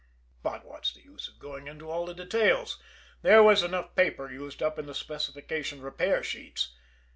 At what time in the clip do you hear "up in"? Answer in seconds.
4.63-4.87